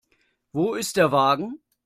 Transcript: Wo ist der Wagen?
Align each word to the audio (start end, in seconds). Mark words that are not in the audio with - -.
Wo 0.51 0.73
ist 0.73 0.97
der 0.97 1.11
Wagen? 1.11 1.59